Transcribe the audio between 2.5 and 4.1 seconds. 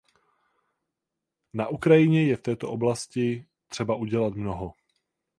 oblasti třeba